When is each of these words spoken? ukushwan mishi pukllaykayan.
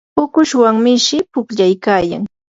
ukushwan 0.23 0.75
mishi 0.85 1.17
pukllaykayan. 1.31 2.23